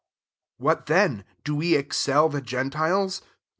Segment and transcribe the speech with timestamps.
[0.57, 1.25] 9 What then?
[1.43, 3.21] do we excel the gentiles